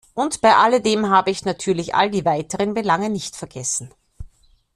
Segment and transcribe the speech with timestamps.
[0.15, 3.93] Und bei alledem habe ich natürlich all die weiteren Belange nicht vergessen.